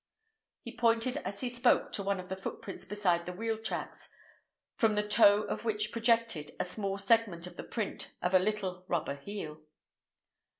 [0.63, 4.09] He pointed as he spoke to one of the footprints beside the wheel tracks,
[4.75, 8.83] from the toe of which projected a small segment of the print of a little
[8.87, 9.61] rubber heel.